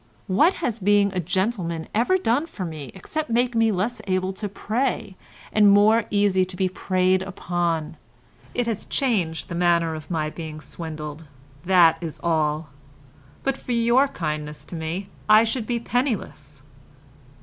[0.25, 4.49] "What has being a gentleman ever done for me except make me less able to
[4.49, 5.15] prey
[5.53, 7.97] and more easy to be preyed upon?
[8.55, 11.27] It has changed the manner of my being swindled,
[11.65, 12.69] that is all.
[13.43, 16.63] But for your kindness to me I should be penniless.